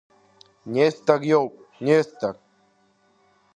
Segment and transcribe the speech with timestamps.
[0.73, 1.53] Нестор иоуп,
[1.85, 2.35] Нестор!